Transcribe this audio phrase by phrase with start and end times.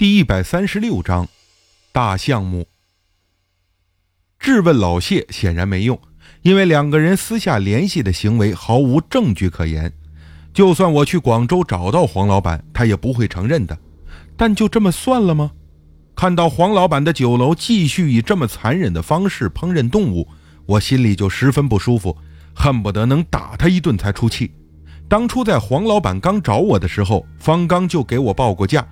[0.00, 1.28] 第一百三十六章，
[1.92, 2.66] 大项目。
[4.38, 6.00] 质问老谢显然没用，
[6.40, 9.92] 因为两个人私下联系的行为毫无证据可言。
[10.54, 13.78] 就算我去广州找到黄老板，他也不会承认的。
[14.38, 15.50] 但就这么算了吗？
[16.16, 20.26] 看到黄老板的酒楼继续以这么残忍的方式烹饪动物，
[20.64, 22.16] 我心里就十分不舒服，
[22.54, 24.50] 恨不得能打他一顿才出气。
[25.10, 28.88] 当初在黄老板刚找我的时候，方刚就给我报过价。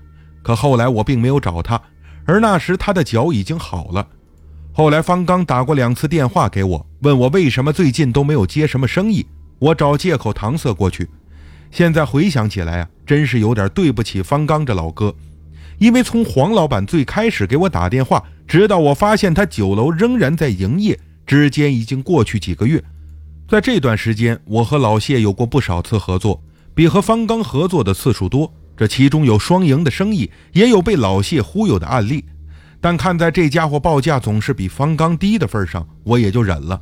[0.48, 1.78] 可后来我并没有找他，
[2.24, 4.08] 而那时他的脚已经好了。
[4.72, 9.26] 后来方刚打过两次电话给我，问我为什么最近都没有接什么生意。
[9.58, 11.06] 我找借口搪塞过去。
[11.70, 15.14] 现在回想起来啊，真是有点对不起方刚这老哥。
[15.76, 22.82] 因为从黄老板最开始给我打电话，直到我发现他酒楼仍然在营业，之间已经过去几个月。
[23.46, 26.42] 在这段时间，我和老谢有过不少次合作，
[26.74, 28.50] 比和方刚合作的次数多。
[28.78, 32.24] 这其中有双赢的生意，也有被老谢忽悠的案例，
[32.80, 36.80] 但看在这家伙报价总是比方刚低的份上，我也就忍了。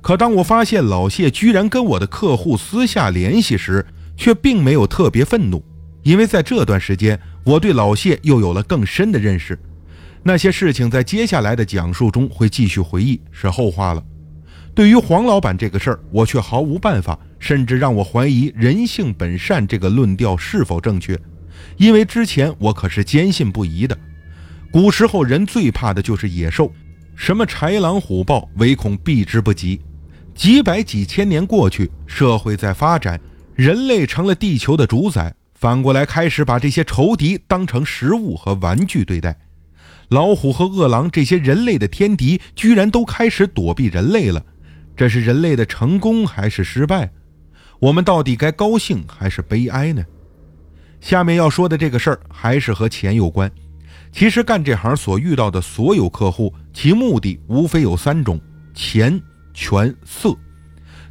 [0.00, 3.84] 可当我发现老谢居然跟我的客户私下联系时，
[4.16, 5.60] 却并没有特别愤怒，
[6.04, 9.58] 因为在这段时间，我对老谢又有了更深的认识。
[10.22, 14.02] 那些事情在接下来的讲述中会继续回忆，是后话了。
[14.74, 17.18] 对于黄老板这个事儿，我却毫无办法。
[17.38, 21.14] 甚至让我怀疑“人性本善”这个论调是否正确，
[21.76, 23.94] 因为之前我可是坚信不疑的。
[24.72, 26.72] 古时候人最怕的就是野兽，
[27.14, 29.78] 什么豺狼虎豹，唯恐避之不及。
[30.34, 33.20] 几百几千年过去，社会在发展，
[33.54, 39.36] 人类成了地球的主宰，反过来开始把这些仇敌当成食物和玩具对待。
[40.08, 44.42] 老虎和饿狼这些人类的天敌，居然都开始躲避人类了，
[44.96, 47.10] 这是人类的成功还是失败？
[47.80, 50.04] 我们到底该高兴还是悲哀呢？
[51.00, 53.50] 下面要说的这个事儿还是和钱有关。
[54.12, 58.40] 其实干这行所遇到的所有客户，其目的无非有三种：
[58.72, 59.20] 钱、
[59.52, 60.34] 权、色。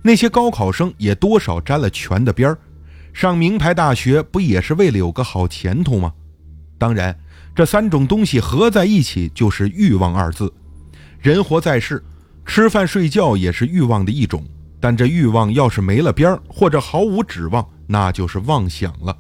[0.01, 2.57] 那些高考生也多少沾了权的边儿。
[3.11, 6.13] 上名牌大学不也是为了有个好前途吗？
[6.79, 7.15] 当然，
[7.53, 10.51] 这三种东西合在一起就是欲望二字。
[11.19, 12.03] 人活在世，
[12.45, 14.43] 吃饭睡觉也是欲望的一种。
[14.79, 19.17] 但这欲望要是没了边儿，或者毫无指望，那就是妄想了。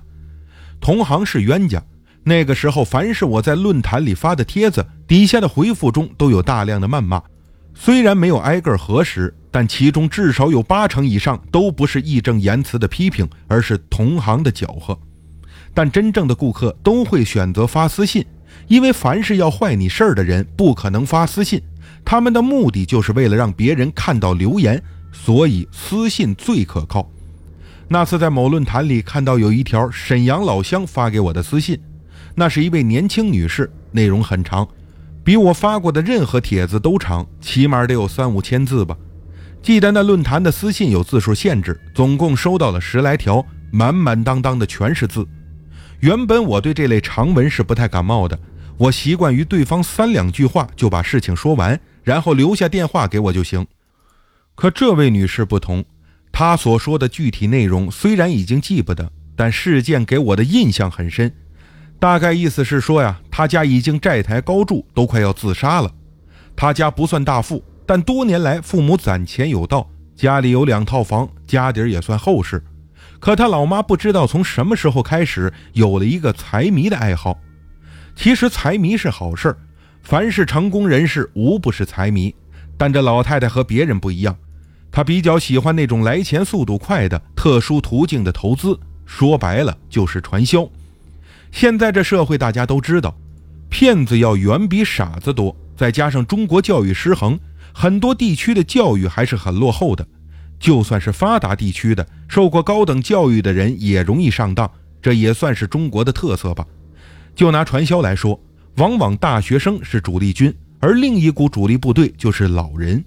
[0.81, 1.81] 同行是冤家，
[2.23, 7.21] 那个时候，凡是我在论坛里发的帖子，底下的回复中都有大量的谩骂。
[7.73, 14.99] 虽然没有挨个核实，但其中至少有八成以上都不是义正言辞的批评，而是同行的搅和。
[15.73, 18.25] 但真正的顾客都会选择发私信，
[18.67, 21.61] 因为凡是要坏你事儿的人，不可能发私信，
[22.05, 24.81] 他们的目的就是为了让别人看到留言。
[25.15, 27.07] 所以私信最可靠。
[27.87, 31.79] 那次在某论坛里看到有一条沈阳老乡发给我的私信，
[32.33, 34.67] 那是一位年轻女士，内容很长，
[35.23, 38.97] 比我发过的任何帖子都长，起码得有三五千字吧。
[39.61, 45.27] 记得那论坛的私信有字数限制，总共收到了十来条，满满当当的全是字。
[45.99, 48.37] 原本我对这类长文是不太感冒的，
[48.77, 53.65] 我习惯于对方三两句话就把事情说完，然后留下电话给我就行。
[54.55, 55.85] 可这位女士不同，
[56.31, 61.31] 她所说的具体内容虽然已经记不得，但事件给我的印象很深。
[61.99, 65.91] 大概意思是说呀，她家已经债台高筑，都快要自杀了。
[66.55, 72.61] 她家不算大富，但多年来父母攒钱有道，家里有两套房，家底儿也算厚实。
[73.19, 77.39] 可她老妈不知道从什么时候开始有了一个财迷的爱好。
[78.15, 79.57] 其实财迷是好事儿，
[80.01, 82.33] 凡是成功人士无不是财迷。
[82.77, 84.35] 但这老太太和别人不一样，
[84.91, 90.67] 她比较喜欢那种来钱速度快的特殊途径的投资，说白了就是传销。
[91.51, 93.15] 现在这社会大家都知道，
[93.69, 97.39] 骗子要远比傻子多，再加上中国教育失衡，
[97.73, 100.05] 很多地区的教育还是很落后的。
[100.59, 104.69] 就算是发达地区的，受过高等教育的人也容易上当，
[105.01, 106.65] 这也算是中国的特色吧。
[107.35, 108.39] 就拿传销来说，
[108.77, 110.53] 往往大学生是主力军。
[110.79, 113.01] 而另一股主力部队就是老人。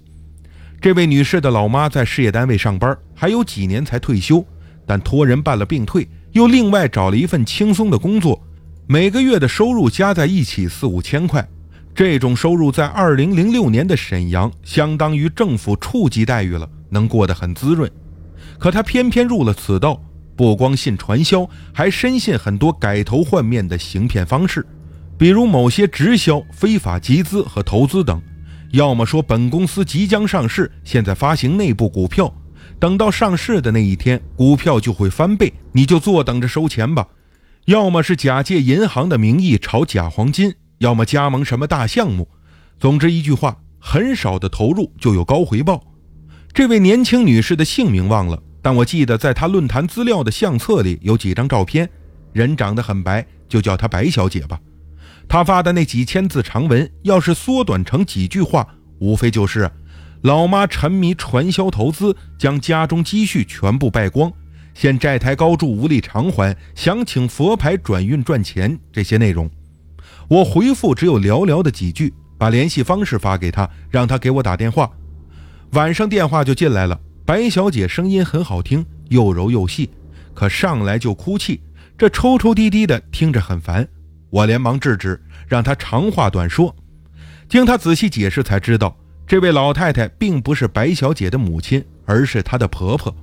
[0.81, 4.43] 这位女士的老妈在事业单位上班，还有几年才退休，
[4.85, 8.41] 但托人办了病退，又另外找了一份轻松的工作，
[8.87, 11.47] 每个月的收入加在一起四五千块。
[11.93, 17.91] 这种收入在二零零六年的沈阳，相当于政府处级待遇了，能过得很滋润。
[18.57, 20.01] 可她偏偏入了此道，
[20.37, 24.65] 不光信传销，还深信很多改头换面的行骗方式。
[25.17, 28.21] 比如某些直销、非法集资和投资等，
[28.71, 32.31] 要么说本公司即将上市，现在发行内部股票，
[32.79, 37.07] 等到上市的那一天，股票就会翻倍，你就坐等着收钱吧。
[37.65, 42.29] 要么是假借银行的名义炒假黄金，要么加盟什么大项目。
[42.79, 45.81] 总之一句话，很少的投入就有高回报。
[46.53, 51.89] 这位年轻女士的姓名忘了，但我记得在他论坛资料的相册里有几张照片，
[52.33, 54.59] 人长得很白，就叫她白小姐吧。
[55.25, 58.67] 她发的那几千字长文，要是缩短成几句话，
[58.99, 59.71] 无非就是：
[60.23, 64.29] 老妈沉迷传销投资，将家中积蓄全部败光，
[64.73, 68.77] 现债台高筑无力偿还，想请佛牌转运赚钱。
[68.91, 69.49] 这些内容，
[70.27, 74.91] 我回复只有寥寥的几句，把联系方式发给她，让她给我打电话。
[75.71, 79.89] 晚上电话就进来了，白小姐声音很好听，又柔又细，
[80.33, 81.59] 可上来就哭泣，
[81.97, 83.85] 这抽抽滴滴的，听着很烦。
[84.29, 86.73] 我连忙制止，让她长话短说。
[87.49, 88.95] 经她仔细解释，才知道
[89.27, 93.13] 这位老太太并不是白小姐的母亲，而是她的婆婆。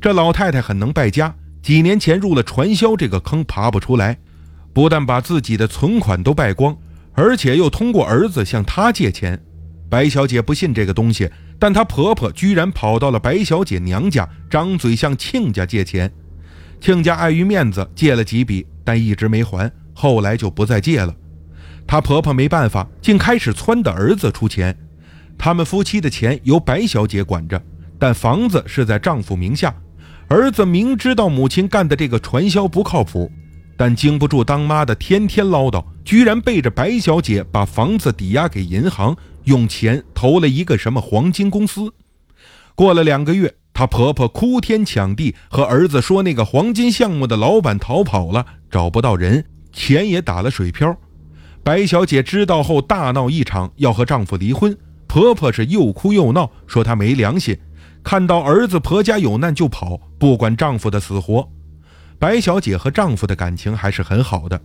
[0.00, 4.16] 这老太太很能败家，几年前入了传销这个坑，爬不出来，
[4.72, 6.74] 不但把自己的存款都败光，
[7.12, 9.38] 而且又通过儿子向她借钱。
[9.94, 16.10] 白小姐不信这个东西，但她婆婆居然跑到了白小姐娘家，张嘴向亲家借钱。
[16.80, 19.70] 亲家碍于面子借了几笔，但一直没还。
[19.92, 21.14] 后来就不再借了，
[21.86, 24.76] 她婆婆没办法，竟开始撺掇儿子出钱。
[25.38, 27.62] 他们夫妻的钱由白小姐管着，
[27.96, 29.72] 但房子是在丈夫名下。
[30.26, 33.30] 儿子明知道母亲干的这个传销不靠谱，
[33.76, 41.92] 但经不住当妈的天天唠叨，居然背着白小姐把房子抵押给银行，用钱投了一个什么黄金公司。
[42.74, 49.44] 过了两个月，她婆婆哭天抢地和儿子说，那个黄金项目的老板逃跑了，找不到人。
[49.72, 50.96] 钱也打了水漂，
[51.64, 54.76] 白小姐知道后大闹一场，要和丈夫离婚。
[55.08, 57.58] 婆婆是又哭又闹，说她没良心，
[58.04, 61.48] 看到儿子婆家有难就跑，不管丈夫的死活。
[62.18, 64.60] 白小姐和丈夫的感情还是很好的，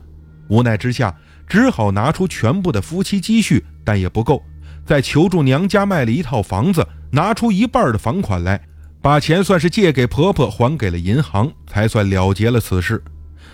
[0.47, 1.15] 无奈之下
[1.47, 4.43] 只好拿出全部的夫妻积蓄，但也不够，
[4.85, 8.61] 在求助娘家卖了一套房子，拿出一半的房款来，
[9.01, 13.03] 把钱算是借给婆婆，还给了银行，才算了结了此事。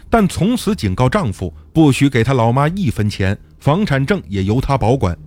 [0.09, 5.17] 但从此警告丈夫，不许给他老妈一分钱，房产证也由她保管。